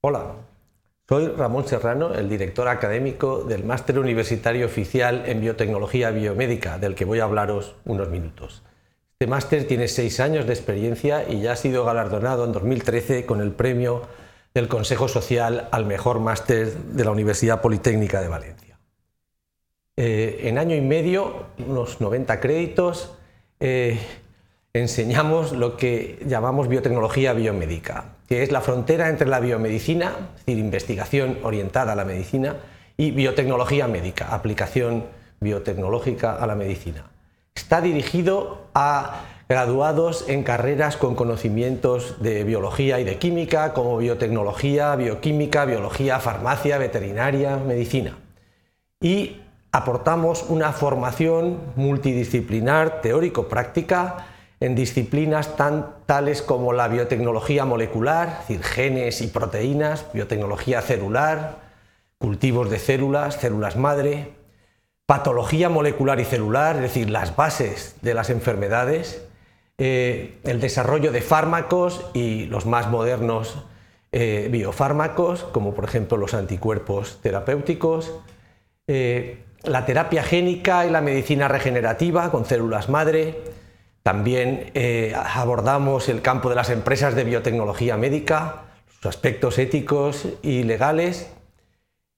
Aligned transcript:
Hola, 0.00 0.36
soy 1.08 1.26
Ramón 1.26 1.66
Serrano, 1.66 2.14
el 2.14 2.28
director 2.28 2.68
académico 2.68 3.42
del 3.42 3.64
Máster 3.64 3.98
Universitario 3.98 4.64
Oficial 4.64 5.24
en 5.26 5.40
Biotecnología 5.40 6.12
Biomédica, 6.12 6.78
del 6.78 6.94
que 6.94 7.04
voy 7.04 7.18
a 7.18 7.24
hablaros 7.24 7.74
unos 7.84 8.08
minutos. 8.08 8.62
Este 9.14 9.26
máster 9.26 9.66
tiene 9.66 9.88
seis 9.88 10.20
años 10.20 10.46
de 10.46 10.52
experiencia 10.52 11.28
y 11.28 11.40
ya 11.40 11.50
ha 11.50 11.56
sido 11.56 11.84
galardonado 11.84 12.44
en 12.44 12.52
2013 12.52 13.26
con 13.26 13.40
el 13.40 13.50
premio 13.50 14.02
del 14.54 14.68
Consejo 14.68 15.08
Social 15.08 15.68
al 15.72 15.84
mejor 15.84 16.20
máster 16.20 16.72
de 16.72 17.04
la 17.04 17.10
Universidad 17.10 17.60
Politécnica 17.60 18.20
de 18.20 18.28
Valencia. 18.28 18.78
Eh, 19.96 20.42
en 20.44 20.58
año 20.58 20.76
y 20.76 20.80
medio, 20.80 21.46
unos 21.66 22.00
90 22.00 22.38
créditos, 22.38 23.18
eh, 23.58 23.98
enseñamos 24.72 25.52
lo 25.52 25.76
que 25.76 26.18
llamamos 26.26 26.68
biotecnología 26.68 27.32
biomédica, 27.32 28.04
que 28.28 28.42
es 28.42 28.52
la 28.52 28.60
frontera 28.60 29.08
entre 29.08 29.28
la 29.28 29.40
biomedicina, 29.40 30.12
es 30.36 30.46
decir, 30.46 30.58
investigación 30.58 31.38
orientada 31.42 31.92
a 31.92 31.96
la 31.96 32.04
medicina, 32.04 32.56
y 32.96 33.12
biotecnología 33.12 33.86
médica, 33.86 34.34
aplicación 34.34 35.04
biotecnológica 35.40 36.34
a 36.34 36.46
la 36.46 36.54
medicina. 36.54 37.04
Está 37.54 37.80
dirigido 37.80 38.66
a 38.74 39.22
graduados 39.48 40.28
en 40.28 40.42
carreras 40.42 40.96
con 40.96 41.14
conocimientos 41.14 42.20
de 42.20 42.44
biología 42.44 43.00
y 43.00 43.04
de 43.04 43.18
química, 43.18 43.72
como 43.72 43.96
biotecnología, 43.96 44.94
bioquímica, 44.96 45.64
biología, 45.64 46.20
farmacia, 46.20 46.76
veterinaria, 46.76 47.56
medicina. 47.56 48.18
Y 49.00 49.40
aportamos 49.72 50.44
una 50.48 50.72
formación 50.72 51.60
multidisciplinar 51.76 53.00
teórico-práctica 53.00 54.26
en 54.60 54.74
disciplinas 54.74 55.56
tan 55.56 55.94
tales 56.06 56.42
como 56.42 56.72
la 56.72 56.88
biotecnología 56.88 57.64
molecular, 57.64 58.28
es 58.28 58.48
decir, 58.48 58.62
genes 58.62 59.20
y 59.20 59.28
proteínas, 59.28 60.06
biotecnología 60.12 60.82
celular, 60.82 61.60
cultivos 62.18 62.68
de 62.70 62.78
células, 62.78 63.36
células 63.36 63.76
madre, 63.76 64.32
patología 65.06 65.68
molecular 65.68 66.20
y 66.20 66.24
celular, 66.24 66.76
es 66.76 66.82
decir, 66.82 67.10
las 67.10 67.36
bases 67.36 67.96
de 68.02 68.14
las 68.14 68.30
enfermedades, 68.30 69.22
eh, 69.78 70.38
el 70.42 70.60
desarrollo 70.60 71.12
de 71.12 71.22
fármacos 71.22 72.04
y 72.12 72.46
los 72.46 72.66
más 72.66 72.90
modernos 72.90 73.64
eh, 74.10 74.48
biofármacos, 74.50 75.44
como 75.44 75.72
por 75.72 75.84
ejemplo 75.84 76.18
los 76.18 76.34
anticuerpos 76.34 77.20
terapéuticos, 77.22 78.12
eh, 78.88 79.44
la 79.62 79.86
terapia 79.86 80.22
génica 80.22 80.84
y 80.84 80.90
la 80.90 81.00
medicina 81.00 81.46
regenerativa 81.46 82.30
con 82.30 82.44
células 82.44 82.88
madre, 82.88 83.36
también 84.08 84.70
eh, 84.72 85.12
abordamos 85.14 86.08
el 86.08 86.22
campo 86.22 86.48
de 86.48 86.54
las 86.54 86.70
empresas 86.70 87.14
de 87.14 87.24
biotecnología 87.24 87.98
médica, 87.98 88.62
sus 88.90 89.04
aspectos 89.04 89.58
éticos 89.58 90.26
y 90.40 90.62
legales. 90.62 91.30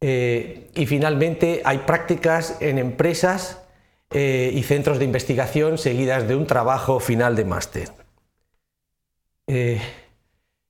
Eh, 0.00 0.70
y 0.76 0.86
finalmente 0.86 1.60
hay 1.64 1.78
prácticas 1.78 2.56
en 2.60 2.78
empresas 2.78 3.64
eh, 4.12 4.52
y 4.54 4.62
centros 4.62 5.00
de 5.00 5.06
investigación 5.06 5.76
seguidas 5.76 6.28
de 6.28 6.36
un 6.36 6.46
trabajo 6.46 7.00
final 7.00 7.34
de 7.34 7.44
máster. 7.46 7.88
es 9.48 9.82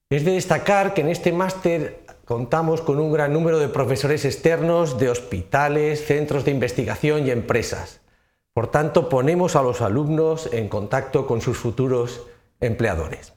de 0.09 0.33
destacar 0.33 0.95
que 0.95 1.03
en 1.03 1.11
este 1.11 1.31
máster 1.31 2.07
contamos 2.25 2.81
con 2.81 2.99
un 2.99 3.13
gran 3.13 3.35
número 3.35 3.59
de 3.59 3.69
profesores 3.69 4.25
externos 4.25 4.99
de 4.99 5.11
hospitales, 5.11 6.07
centros 6.07 6.47
de 6.47 6.53
investigación 6.53 7.27
y 7.27 7.31
empresas 7.33 8.02
por 8.55 8.71
tanto, 8.71 9.09
ponemos 9.09 9.57
a 9.57 9.63
los 9.63 9.81
alumnos 9.81 10.49
en 10.53 10.69
contacto 10.69 11.27
con 11.27 11.41
sus 11.41 11.57
futuros 11.57 12.23
empleadores. 12.61 13.33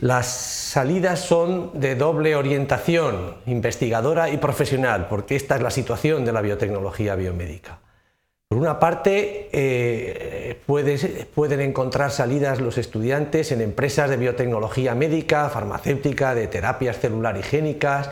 Las 0.00 0.28
salidas 0.28 1.20
son 1.20 1.80
de 1.80 1.96
doble 1.96 2.36
orientación, 2.36 3.38
investigadora 3.46 4.30
y 4.30 4.36
profesional, 4.36 5.08
porque 5.08 5.34
esta 5.34 5.56
es 5.56 5.62
la 5.62 5.70
situación 5.70 6.24
de 6.24 6.32
la 6.32 6.40
biotecnología 6.40 7.16
biomédica. 7.16 7.80
Por 8.48 8.58
una 8.58 8.78
parte, 8.78 9.50
eh, 9.52 10.58
pueden 10.66 11.60
encontrar 11.60 12.10
salidas 12.12 12.60
los 12.60 12.78
estudiantes 12.78 13.52
en 13.52 13.60
empresas 13.60 14.08
de 14.08 14.16
biotecnología 14.16 14.94
médica, 14.94 15.50
farmacéutica, 15.50 16.34
de 16.34 16.46
terapias 16.46 16.98
celular 16.98 17.36
higiénicas, 17.36 18.08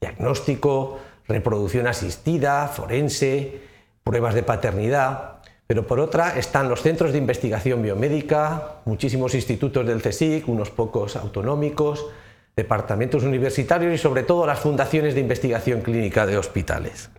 diagnóstico, 0.00 1.00
reproducción 1.26 1.88
asistida, 1.88 2.68
forense, 2.68 3.62
pruebas 4.04 4.34
de 4.34 4.42
paternidad. 4.42 5.39
Pero 5.70 5.86
por 5.86 6.00
otra 6.00 6.36
están 6.36 6.68
los 6.68 6.82
centros 6.82 7.12
de 7.12 7.18
investigación 7.18 7.80
biomédica, 7.80 8.80
muchísimos 8.86 9.36
institutos 9.36 9.86
del 9.86 10.02
CSIC, 10.02 10.48
unos 10.48 10.68
pocos 10.68 11.14
autonómicos, 11.14 12.08
departamentos 12.56 13.22
universitarios 13.22 13.94
y 13.94 13.96
sobre 13.96 14.24
todo 14.24 14.46
las 14.46 14.58
fundaciones 14.58 15.14
de 15.14 15.20
investigación 15.20 15.82
clínica 15.82 16.26
de 16.26 16.38
hospitales. 16.38 17.10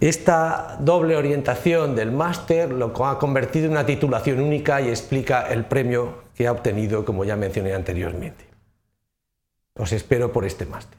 Esta 0.00 0.76
doble 0.80 1.14
orientación 1.14 1.94
del 1.94 2.10
máster 2.10 2.72
lo 2.72 2.92
ha 3.06 3.20
convertido 3.20 3.66
en 3.66 3.72
una 3.72 3.86
titulación 3.86 4.40
única 4.40 4.80
y 4.80 4.88
explica 4.88 5.42
el 5.42 5.66
premio 5.66 6.24
que 6.34 6.48
ha 6.48 6.52
obtenido, 6.52 7.04
como 7.04 7.24
ya 7.24 7.36
mencioné 7.36 7.74
anteriormente. 7.74 8.44
Os 9.76 9.92
espero 9.92 10.32
por 10.32 10.44
este 10.44 10.66
máster. 10.66 10.98